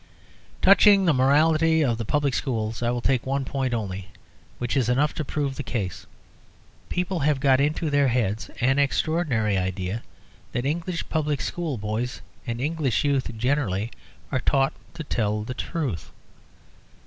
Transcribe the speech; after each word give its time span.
Touching 0.63 1.05
the 1.05 1.13
morality 1.13 1.83
of 1.85 1.99
the 1.99 2.05
public 2.05 2.33
schools, 2.33 2.81
I 2.81 2.89
will 2.89 3.01
take 3.01 3.23
one 3.23 3.45
point 3.45 3.71
only, 3.71 4.07
which 4.57 4.75
is 4.75 4.89
enough 4.89 5.13
to 5.13 5.23
prove 5.23 5.55
the 5.57 5.61
case. 5.61 6.07
People 6.89 7.19
have 7.19 7.39
got 7.39 7.61
into 7.61 7.91
their 7.91 8.07
heads 8.07 8.49
an 8.59 8.79
extraordinary 8.79 9.59
idea 9.59 10.01
that 10.53 10.65
English 10.65 11.07
public 11.09 11.39
school 11.39 11.77
boys 11.77 12.19
and 12.47 12.59
English 12.59 13.03
youth 13.03 13.29
generally 13.37 13.91
are 14.31 14.39
taught 14.39 14.73
to 14.95 15.03
tell 15.03 15.43
the 15.43 15.53
truth. 15.53 16.09